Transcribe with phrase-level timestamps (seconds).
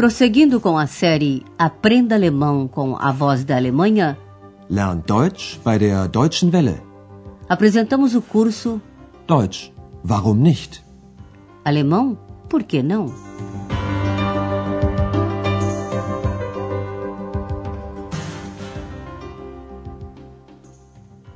[0.00, 4.16] Prosseguindo com a série Aprenda Alemão com a Voz da Alemanha,
[4.70, 6.80] Lernt Deutsch bei der Deutschen Welle.
[7.50, 8.80] apresentamos o curso
[9.26, 9.70] Deutsch,
[10.02, 10.82] warum nicht?
[11.66, 12.18] Alemão,
[12.48, 13.12] por que não?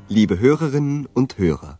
[0.08, 1.78] Liebe Hörerinnen und Hörer,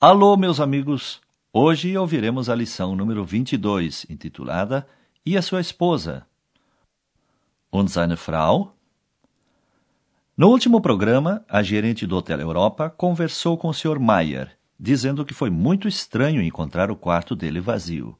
[0.00, 1.20] Alô, meus amigos!
[1.52, 4.86] Hoje ouviremos a lição número 22, intitulada
[5.24, 6.26] E a sua esposa?
[7.70, 8.76] Und seine Frau?
[10.36, 14.00] No último programa, a gerente do Hotel Europa conversou com o Sr.
[14.00, 18.18] Mayer, dizendo que foi muito estranho encontrar o quarto dele vazio.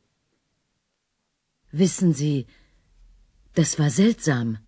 [1.73, 2.47] Wissen Sie,
[3.55, 4.59] das war seltsam.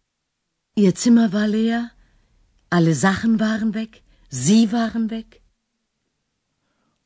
[0.76, 1.92] Ihr Zimmer war leer,
[2.68, 5.40] alle Sachen waren weg, Sie waren weg.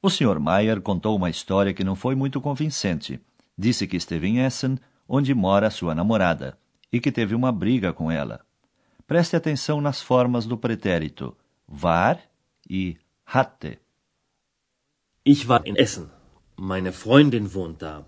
[0.01, 0.41] O Sr.
[0.41, 3.21] Mayer contou uma história que não foi muito convincente.
[3.59, 6.59] Disse que esteve em Essen, onde mora sua namorada,
[6.93, 8.45] e que teve uma briga com ela.
[9.07, 11.35] Preste atenção nas formas do pretérito
[11.69, 12.19] war
[12.69, 13.79] e hatte.
[15.25, 16.11] Ich war in Essen.
[16.57, 18.05] Meine Freundin wohnt da.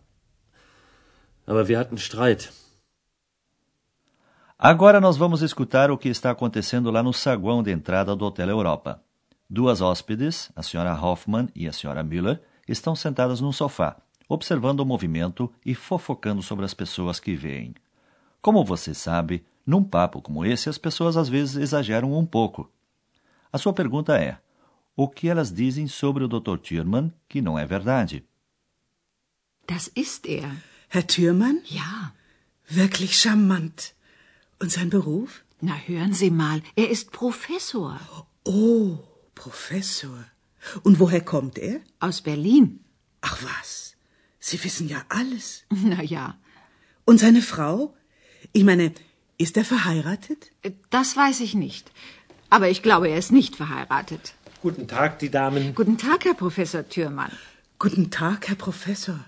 [1.46, 2.52] Aber wir hatten Streit.
[4.58, 8.48] Agora nós vamos escutar o que está acontecendo lá no saguão de entrada do Hotel
[8.50, 9.02] Europa.
[9.48, 13.96] Duas hóspedes, a senhora Hoffmann e a senhora Müller, estão sentadas num sofá,
[14.30, 17.74] observando o movimento e fofocando sobre as pessoas que veem.
[18.40, 22.70] Como você sabe, num papo como esse, as pessoas às vezes exageram um pouco.
[23.52, 24.38] A sua pergunta é:
[24.96, 26.58] o que elas dizem sobre o Dr.
[26.58, 28.24] Thürmann que não é verdade?
[29.66, 30.50] Das ist er.
[30.88, 31.62] Herr Thürmann?
[31.64, 32.12] Ja.
[32.68, 33.94] Wirklich charmant.
[34.60, 35.44] Und sein Beruf?
[35.60, 38.00] Na, hören Sie mal, er ist Professor.
[38.44, 38.98] Oh,
[39.34, 40.24] Professor.
[40.82, 41.80] Und woher kommt er?
[41.98, 42.80] Aus Berlin.
[43.20, 43.89] Ach was,
[44.40, 45.64] Sie wissen ja alles.
[45.70, 46.36] Na ja,
[47.04, 47.94] Und seine Frau?
[48.52, 48.92] Ich meine,
[49.38, 50.50] ist er verheiratet?
[50.90, 51.90] das weiß ich nicht.
[52.50, 54.34] Aber ich glaube, er ist nicht verheiratet.
[54.62, 55.74] Guten Tag, die Damen.
[55.74, 57.32] Guten Tag, Herr Professor Thürmann.
[57.78, 59.18] Guten Tag, Herr Professor.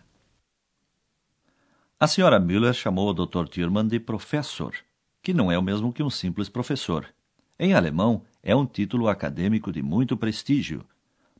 [1.98, 3.44] A senhora Müller chamou o Dr.
[3.48, 4.74] Thürmann de professor,
[5.22, 7.06] que não é o mesmo que um simples professor.
[7.58, 10.84] Em alemão, é um título acadêmico de muito prestígio.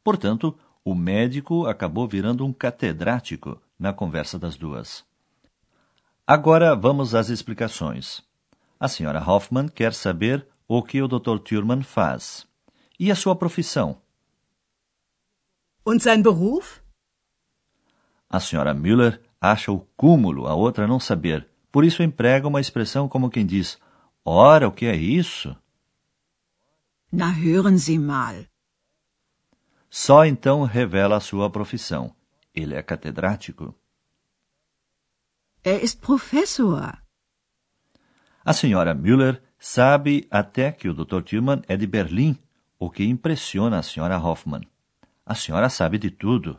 [0.04, 5.04] Portanto, o médico acabou virando um catedrático na conversa das duas.
[6.26, 8.22] Agora vamos às explicações.
[8.78, 11.38] A senhora Hoffmann quer saber o que o Dr.
[11.38, 12.46] Thürmann faz.
[12.98, 14.00] E a sua profissão?
[15.84, 16.80] Und sein Beruf?
[18.30, 21.48] A senhora Müller acha o cúmulo a outra não saber.
[21.70, 23.78] Por isso emprega uma expressão como quem diz:
[24.24, 25.56] Ora, o que é isso?
[27.12, 28.51] Na, hören Sie mal.
[29.94, 32.16] Só então revela a sua profissão.
[32.54, 33.78] Ele é catedrático.
[35.62, 36.98] Er ist Professor.
[38.42, 41.22] A senhora Müller sabe até que o Dr.
[41.22, 42.38] Tillman é de Berlim,
[42.78, 44.62] o que impressiona a senhora Hoffmann.
[45.26, 46.58] A senhora sabe de tudo.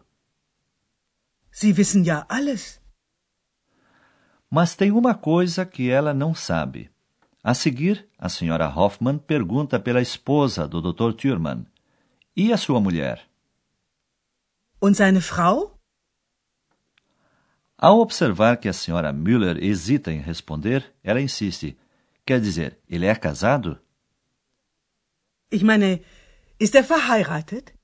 [1.49, 2.79] Sie wissen ja alles.
[4.47, 6.91] Mas tem uma coisa que ela não sabe.
[7.43, 11.13] A seguir, a senhora Hoffmann pergunta pela esposa do Dr.
[11.13, 11.65] Thürmann.
[12.35, 13.21] E a sua mulher?
[14.81, 15.79] Und seine Frau?
[17.77, 21.77] Ao observar que a senhora Müller hesita em responder, ela insiste.
[22.25, 23.79] Quer dizer, ele é casado?
[25.51, 26.01] Ich meine,
[26.59, 27.75] ist er verheiratet?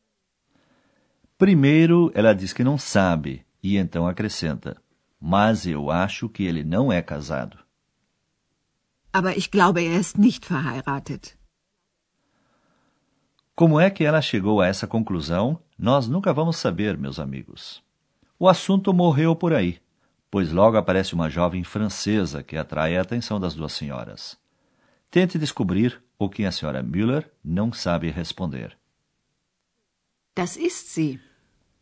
[1.37, 4.81] Primeiro, ela diz que não sabe, e então acrescenta:
[5.21, 7.59] Mas eu acho que ele não é casado.
[9.13, 11.38] Aber ich glaube, er ist nicht verheiratet.
[13.59, 17.84] Como é que ela chegou a essa conclusão, nós nunca vamos saber, meus amigos.
[18.40, 19.81] O assunto morreu por aí,
[20.31, 24.38] pois logo aparece uma jovem francesa que atrai a atenção das duas senhoras.
[25.12, 28.78] Tente descobrir o que a senhora Müller não sabe responder.
[30.38, 31.20] Das ist sie.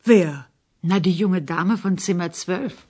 [0.04, 0.48] Wer?
[0.82, 2.88] Na, die junge Dame von Zimmer 12.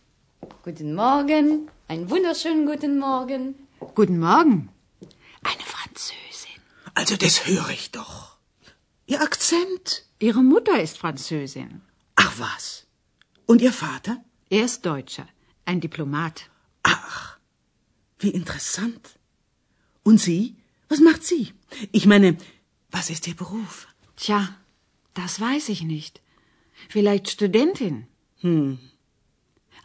[0.64, 3.54] Guten Morgen, einen wunderschönen guten Morgen.
[3.94, 4.70] Guten Morgen.
[5.44, 6.62] Eine Französin.
[6.96, 8.37] Also das höre ich doch.
[9.08, 10.04] Ihr Akzent?
[10.20, 11.82] Ihre Mutter ist Französin.
[12.16, 12.86] Ach was.
[13.46, 14.16] Und Ihr Vater?
[14.50, 15.28] Er ist Deutscher,
[15.66, 16.50] ein Diplomat.
[16.84, 17.38] Ach,
[18.20, 19.04] wie interessant.
[20.04, 20.56] Und Sie?
[20.90, 21.54] Was macht sie?
[21.92, 22.38] Ich meine,
[22.92, 23.88] was ist Ihr Beruf?
[24.16, 24.56] Tja,
[25.14, 26.22] das weiß ich nicht.
[26.90, 28.08] Vielleicht Studentin.
[28.42, 28.80] Hm.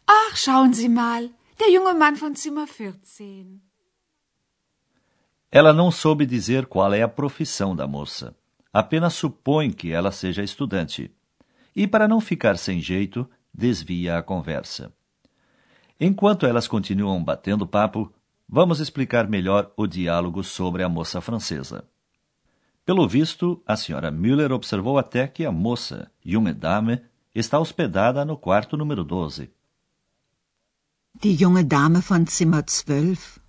[0.06, 1.30] Ach, schauen Sie mal,
[1.60, 3.60] der junge Mann von Zimmer 14.
[5.50, 8.34] Ela não soube dizer qual é a profissão da moça.
[8.72, 11.10] Apenas supõe que ela seja estudante.
[11.76, 14.92] E para não ficar sem jeito, desvia a conversa.
[16.00, 18.12] Enquanto elas continuam batendo papo,
[18.48, 21.84] vamos explicar melhor o diálogo sobre a moça francesa.
[22.84, 27.00] Pelo visto, a senhora Müller observou até que a moça, junge Dame,
[27.34, 29.52] está hospedada no quarto número 12.
[31.20, 33.40] Die junge Dame von Zimmer 12.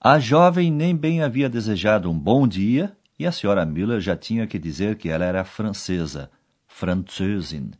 [0.00, 4.46] A jovem nem bem havia desejado um bom dia e a senhora Müller já tinha
[4.46, 6.30] que dizer que ela era francesa,
[6.66, 7.72] Französin.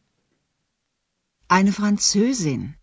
[1.51, 2.75] Eine Französin.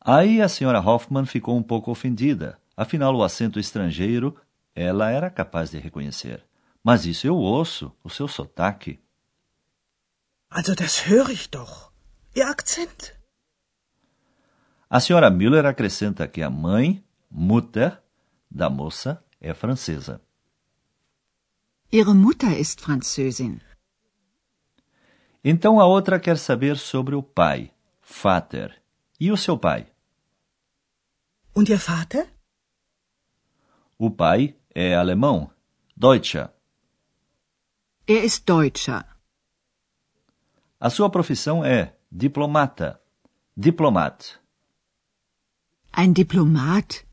[0.00, 2.58] Aí a senhora Hoffmann ficou um pouco ofendida.
[2.76, 4.36] Afinal, o acento estrangeiro
[4.74, 6.44] ela era capaz de reconhecer.
[6.82, 8.98] Mas isso eu ouço, o seu sotaque.
[10.48, 11.92] Also das höre ich doch.
[12.34, 13.12] Ihr Akzent.
[14.88, 18.02] A senhora Müller acrescenta que a mãe, Mutter,
[18.50, 20.20] da moça é francesa.
[21.92, 23.60] Ihre Mutter ist Französin.
[25.42, 28.80] Então a outra quer saber sobre o pai, Vater.
[29.18, 29.92] E o seu pai?
[31.52, 32.32] Und Ihr Vater?
[33.98, 35.50] O pai é alemão,
[35.96, 36.52] Deutscher.
[38.06, 39.04] Er ist Deutscher.
[40.78, 43.02] A sua profissão é diplomata,
[43.56, 44.38] Diplomat.
[45.92, 47.04] Ein Diplomat.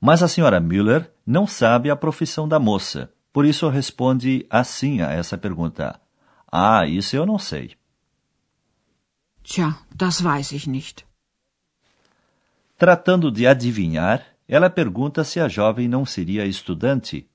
[0.00, 5.10] Mas a senhora Müller não sabe a profissão da moça, por isso responde assim a
[5.12, 6.00] essa pergunta.
[6.50, 7.76] Ah, isso eu não sei.
[9.42, 11.06] Tja, das weiß ich nicht.
[12.76, 17.28] Tratando de adivinhar, ela pergunta se a jovem não seria estudante.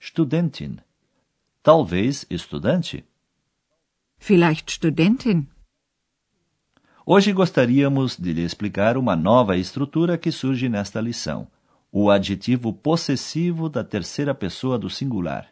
[0.00, 0.78] Studentin.
[1.62, 3.04] Talvez estudante.
[4.18, 5.48] Vielleicht Studentin.
[7.04, 11.46] Hoje gostaríamos de lhe explicar uma nova estrutura que surge nesta lição:
[11.98, 15.48] o adjetivo possessivo da terceira pessoa do singular.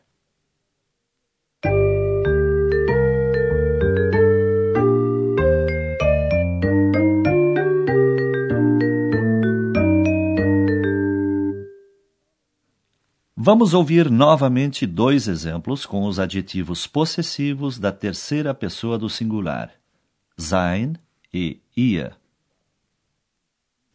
[13.35, 19.73] Vamos ouvir novamente dois exemplos com os adjetivos possessivos da terceira pessoa do singular:
[20.37, 20.93] sein
[21.33, 22.15] e ihr.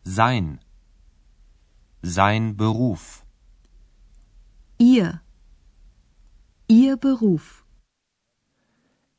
[0.04, 0.58] Sein.
[2.02, 3.26] Sein Beruf.
[4.80, 5.22] Ihr.
[6.70, 7.66] Ihr Beruf.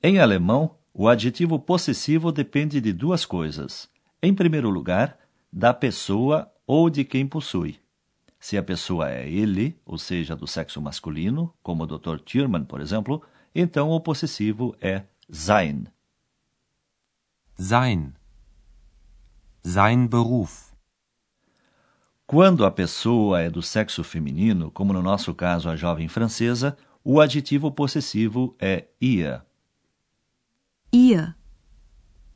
[0.03, 3.87] Em alemão, o adjetivo possessivo depende de duas coisas.
[4.23, 5.19] Em primeiro lugar,
[5.53, 7.79] da pessoa ou de quem possui.
[8.39, 12.19] Se a pessoa é ele, ou seja, do sexo masculino, como o Dr.
[12.19, 13.23] Thurman, por exemplo,
[13.55, 15.85] então o possessivo é sein.
[17.57, 18.15] Sein.
[19.63, 20.70] Sein Beruf.
[22.31, 27.21] Quando a pessoa é do sexo feminino, como no nosso caso a jovem francesa, o
[27.21, 29.43] adjetivo possessivo é ihr.
[30.93, 31.35] Ihr.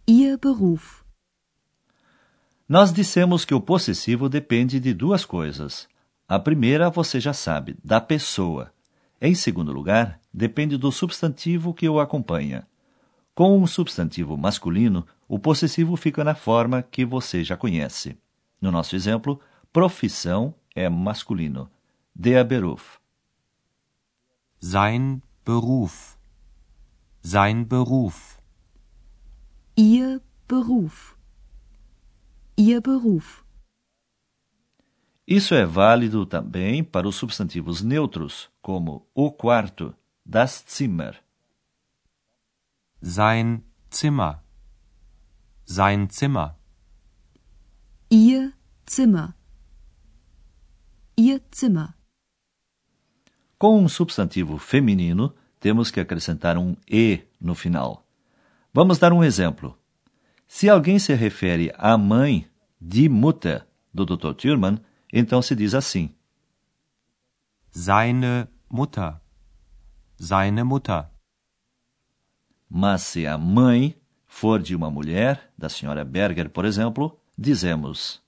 [0.04, 1.04] Ihr Beruf.
[2.68, 5.88] Nós dissemos que o possessivo depende de duas coisas.
[6.26, 8.72] A primeira você já sabe, da pessoa.
[9.20, 12.66] Em segundo lugar, depende do substantivo que o acompanha.
[13.32, 18.18] Com um substantivo masculino, o possessivo fica na forma que você já conhece.
[18.60, 19.40] No nosso exemplo,
[19.74, 21.68] profissão é masculino.
[22.14, 23.00] Der Beruf.
[24.60, 26.16] Sein Beruf.
[27.20, 28.38] Sein Beruf.
[29.76, 31.18] Ihr Beruf.
[32.56, 33.44] Ihr Beruf.
[35.26, 39.92] Isso é válido também para os substantivos neutros, como o quarto,
[40.24, 41.20] das Zimmer.
[43.02, 44.38] Sein Zimmer.
[45.66, 46.54] Sein Zimmer.
[48.08, 48.52] Ihr
[48.86, 49.34] Zimmer.
[51.16, 51.94] Ihr Zimmer.
[53.58, 58.06] Com um substantivo feminino, temos que acrescentar um e no final.
[58.72, 59.78] Vamos dar um exemplo.
[60.48, 62.48] Se alguém se refere à mãe,
[62.80, 64.34] die Mutter, do Dr.
[64.34, 64.80] Thurman,
[65.12, 66.14] então se diz assim:
[67.70, 69.14] Seine Mutter.
[70.16, 71.06] Seine Mutter.
[72.68, 78.20] Mas se a mãe for de uma mulher, da senhora Berger, por exemplo, dizemos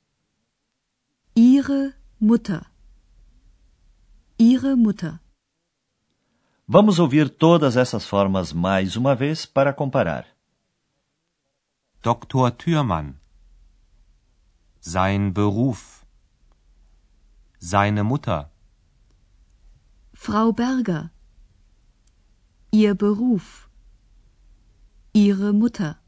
[1.35, 2.76] Ihre Mutter.
[4.39, 5.19] Ihre Mutter.
[6.69, 10.27] Vamos ouvir todas essas formas mais uma vez para comparar.
[12.03, 12.51] Dr.
[12.51, 13.15] Thürmann.
[14.79, 16.05] Sein Beruf.
[17.59, 18.51] Seine Mutter.
[20.13, 21.11] Frau Berger.
[22.71, 23.71] Ihr Beruf.
[25.15, 25.99] Ihre Mutter.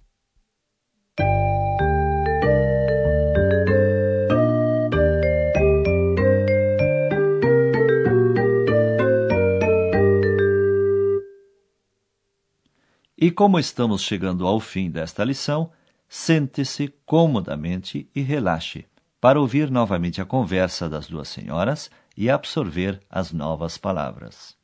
[13.21, 15.73] E como estamos chegando ao fim desta lição,
[16.09, 18.87] sente-se comodamente e relaxe
[19.21, 24.58] para ouvir novamente a conversa das duas senhoras e absorver as novas palavras.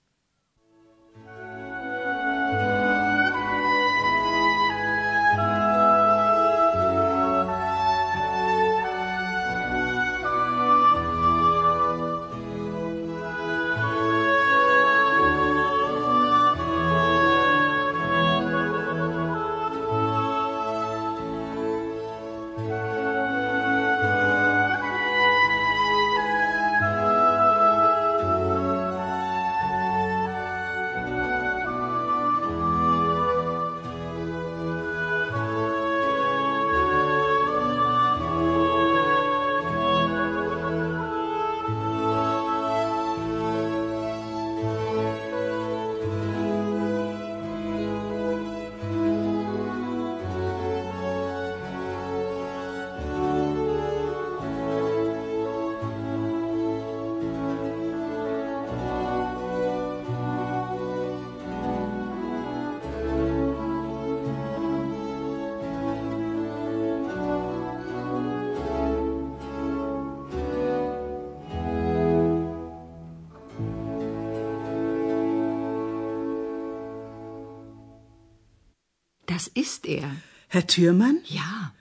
[79.35, 80.09] Das ist er.
[80.47, 81.19] Herr Thürmann?
[81.25, 81.75] Ja.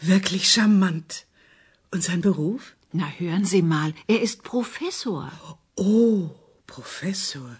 [0.00, 1.26] Wirklich charmant.
[1.92, 2.74] Und sein Beruf?
[2.90, 5.30] Na, hören Sie mal, er ist Professor.
[5.76, 6.30] Oh,
[6.66, 7.50] Professor.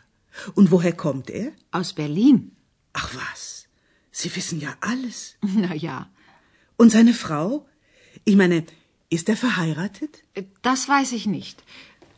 [0.56, 1.52] Und woher kommt er?
[1.70, 2.56] Aus Berlin.
[2.92, 3.68] Ach was,
[4.10, 5.36] Sie wissen ja alles.
[5.42, 6.10] Na ja.
[6.76, 7.68] Und seine Frau?
[8.24, 8.64] Ich meine,
[9.10, 10.24] ist er verheiratet?
[10.62, 11.62] Das weiß ich nicht.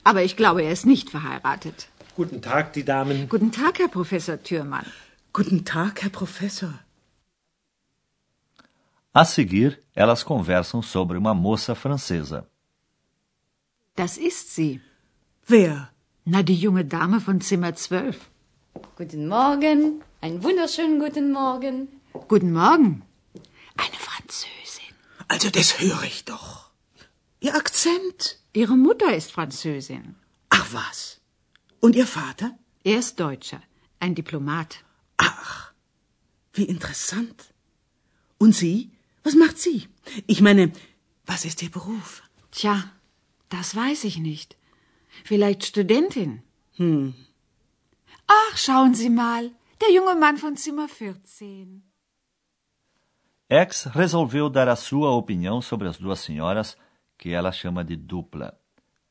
[0.02, 1.88] Aber ich glaube, er ist nicht verheiratet.
[2.16, 3.28] Guten Tag, die Damen.
[3.28, 4.86] Guten Tag, Herr Professor Thürmann.
[5.34, 6.72] Guten Tag, Herr Professor.
[9.12, 12.48] A seguir, elas conversam sobre uma moça francesa.
[13.96, 14.80] Das ist sie.
[15.46, 15.88] Wer?
[16.24, 18.30] Na, die junge Dame von Zimmer 12.
[18.96, 20.02] Guten Morgen.
[20.20, 21.88] Einen wunderschönen guten Morgen.
[22.28, 23.02] Guten Morgen.
[23.76, 24.94] Eine Französin.
[25.26, 26.70] Also das höre ich doch.
[27.40, 28.38] Ihr Akzent.
[28.52, 30.16] Ihre Mutter ist Französin.
[30.50, 31.20] Ach was.
[31.80, 32.58] Und Ihr Vater?
[32.84, 33.62] Er ist Deutscher,
[34.00, 34.84] ein Diplomat.
[35.16, 35.72] Ach,
[36.52, 37.54] wie interessant.
[38.38, 38.90] Und Sie?
[39.28, 39.86] Was macht sie?
[40.26, 40.72] Ich meine,
[41.26, 42.22] was ist Ihr Beruf?
[42.50, 42.76] Tja,
[43.50, 44.56] das weiß ich nicht.
[45.22, 46.42] Vielleicht Studentin.
[46.78, 47.14] Hm.
[48.26, 49.50] Ach, schauen Sie mal,
[49.82, 51.82] der junge Mann von Zimmer 14.
[53.50, 56.78] X resolveu dar a sua opinião sobre as duas senhoras,
[57.18, 58.58] que ela chama de dupla.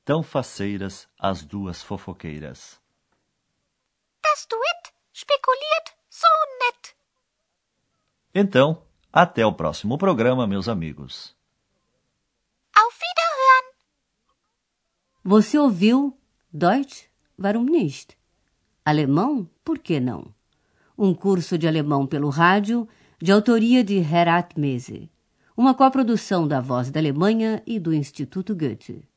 [0.04, 2.82] Tão faceiras as duas fofoqueiras.
[4.24, 4.84] Das Duett
[5.14, 6.32] spekuliert so
[6.62, 6.96] nett.
[8.34, 11.36] Então, até o próximo programa, meus amigos.
[12.76, 13.74] Auf Wiederhören!
[15.24, 16.18] Você ouviu
[16.54, 17.10] Deutsch?
[17.40, 18.18] Warum nicht?
[18.86, 19.50] Alemão?
[19.64, 20.34] Por que não?
[20.98, 22.88] Um curso de alemão pelo rádio,
[23.22, 25.12] de autoria de Herat Mese.
[25.56, 29.08] Uma coprodução da Voz da Alemanha e do Instituto Goethe.